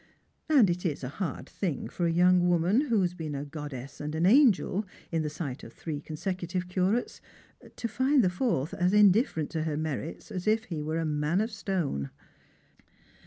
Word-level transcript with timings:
A 0.49 0.59
nd 0.63 0.71
it 0.71 0.83
ia 0.83 0.95
a 1.03 1.07
hard 1.09 1.47
thing 1.47 1.87
for 1.87 2.07
a 2.07 2.11
young 2.11 2.49
woman, 2.49 2.87
who 2.87 3.01
has 3.03 3.13
been 3.13 3.35
a 3.35 3.45
god 3.45 3.69
dess 3.69 4.01
and 4.01 4.15
an 4.15 4.25
angel 4.25 4.83
in 5.11 5.21
the 5.21 5.29
sight 5.29 5.63
of 5.63 5.73
three 5.73 6.01
consecutive 6.01 6.67
curates, 6.67 7.21
to 7.75 7.87
find 7.87 8.23
the 8.23 8.29
fourth 8.31 8.73
as 8.73 8.93
indifferent 8.93 9.51
to 9.51 9.61
her 9.61 9.77
merits 9.77 10.31
as 10.31 10.47
if 10.47 10.63
he 10.63 10.81
were 10.81 10.97
a 10.97 11.05
man 11.05 11.39
of 11.39 11.51
stone. 11.51 12.09